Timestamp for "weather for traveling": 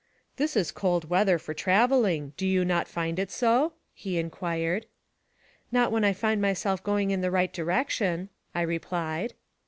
1.11-2.33